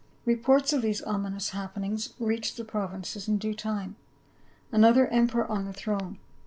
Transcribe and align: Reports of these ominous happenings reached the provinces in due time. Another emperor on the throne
Reports 0.25 0.73
of 0.73 0.81
these 0.81 1.03
ominous 1.03 1.49
happenings 1.51 2.15
reached 2.19 2.57
the 2.57 2.65
provinces 2.65 3.27
in 3.27 3.37
due 3.37 3.53
time. 3.53 3.95
Another 4.71 5.05
emperor 5.09 5.45
on 5.45 5.65
the 5.65 5.73
throne 5.73 6.17